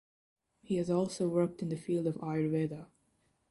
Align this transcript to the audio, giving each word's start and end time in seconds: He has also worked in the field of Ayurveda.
He 0.63 0.77
has 0.77 0.89
also 0.89 1.27
worked 1.27 1.61
in 1.61 1.69
the 1.69 1.77
field 1.77 2.07
of 2.07 2.15
Ayurveda. 2.15 2.87